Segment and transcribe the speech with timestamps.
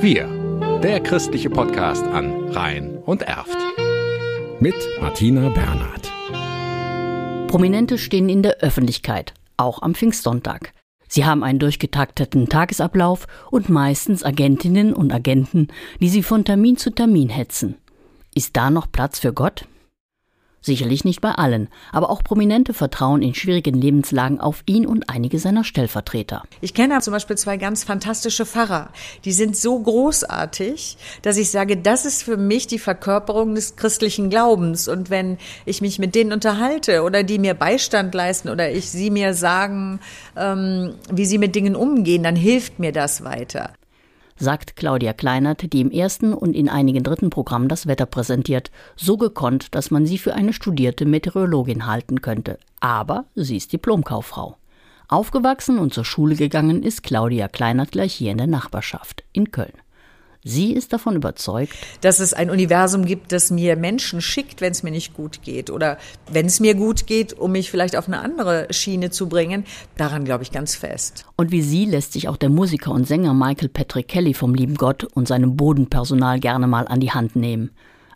[0.00, 0.28] Wir,
[0.82, 3.56] der christliche Podcast an Rhein und Erft.
[4.60, 6.12] Mit Martina Bernhard.
[7.48, 10.74] Prominente stehen in der Öffentlichkeit, auch am Pfingstsonntag.
[11.08, 15.68] Sie haben einen durchgetakteten Tagesablauf und meistens Agentinnen und Agenten,
[16.00, 17.76] die sie von Termin zu Termin hetzen.
[18.34, 19.66] Ist da noch Platz für Gott?
[20.68, 25.38] Sicherlich nicht bei allen, aber auch Prominente vertrauen in schwierigen Lebenslagen auf ihn und einige
[25.38, 26.42] seiner Stellvertreter.
[26.60, 28.90] Ich kenne zum Beispiel zwei ganz fantastische Pfarrer.
[29.24, 34.28] Die sind so großartig, dass ich sage, das ist für mich die Verkörperung des christlichen
[34.28, 34.88] Glaubens.
[34.88, 39.08] Und wenn ich mich mit denen unterhalte oder die mir Beistand leisten oder ich sie
[39.08, 40.00] mir sagen,
[40.36, 43.72] ähm, wie sie mit Dingen umgehen, dann hilft mir das weiter
[44.38, 49.16] sagt Claudia Kleinert, die im ersten und in einigen dritten Programmen das Wetter präsentiert, so
[49.16, 52.58] gekonnt, dass man sie für eine studierte Meteorologin halten könnte.
[52.80, 54.56] Aber sie ist Diplomkauffrau.
[55.08, 59.72] Aufgewachsen und zur Schule gegangen ist Claudia Kleinert gleich hier in der Nachbarschaft in Köln.
[60.44, 64.84] Sie ist davon überzeugt, dass es ein Universum gibt, das mir Menschen schickt, wenn es
[64.84, 65.98] mir nicht gut geht oder
[66.30, 69.64] wenn es mir gut geht, um mich vielleicht auf eine andere Schiene zu bringen.
[69.96, 71.26] Daran glaube ich ganz fest.
[71.36, 74.76] Und wie sie lässt sich auch der Musiker und Sänger Michael Patrick Kelly vom lieben
[74.76, 77.70] Gott und seinem Bodenpersonal gerne mal an die Hand nehmen.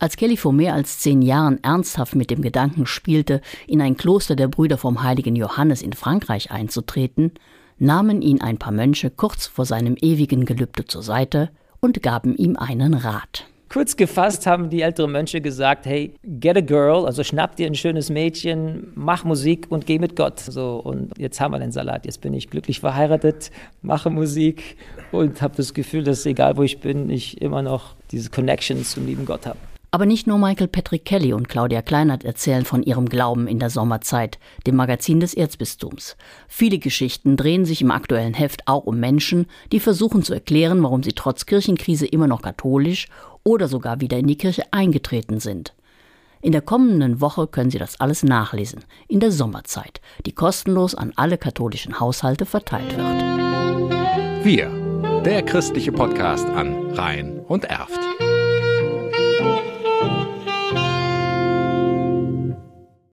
[0.00, 4.34] Als Kelly vor mehr als zehn Jahren ernsthaft mit dem Gedanken spielte, in ein Kloster
[4.34, 7.32] der Brüder vom heiligen Johannes in Frankreich einzutreten,
[7.78, 11.50] nahmen ihn ein paar Mönche kurz vor seinem ewigen Gelübde zur Seite
[11.80, 13.46] und gaben ihm einen Rat.
[13.68, 17.74] Kurz gefasst haben die älteren Mönche gesagt, hey, get a girl, also schnapp dir ein
[17.74, 20.40] schönes Mädchen, mach Musik und geh mit Gott.
[20.40, 23.50] So, und jetzt haben wir den Salat, jetzt bin ich glücklich verheiratet,
[23.82, 24.78] mache Musik
[25.12, 29.04] und habe das Gefühl, dass egal wo ich bin, ich immer noch diese Connection zum
[29.04, 29.58] lieben Gott habe.
[29.90, 33.70] Aber nicht nur Michael Patrick Kelly und Claudia Kleinert erzählen von ihrem Glauben in der
[33.70, 36.16] Sommerzeit, dem Magazin des Erzbistums.
[36.46, 41.02] Viele Geschichten drehen sich im aktuellen Heft auch um Menschen, die versuchen zu erklären, warum
[41.02, 43.08] sie trotz Kirchenkrise immer noch katholisch
[43.44, 45.74] oder sogar wieder in die Kirche eingetreten sind.
[46.40, 51.12] In der kommenden Woche können Sie das alles nachlesen, in der Sommerzeit, die kostenlos an
[51.16, 54.44] alle katholischen Haushalte verteilt wird.
[54.44, 54.70] Wir,
[55.24, 57.98] der christliche Podcast an Rhein und Erft.